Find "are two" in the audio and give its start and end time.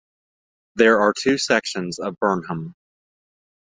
0.99-1.37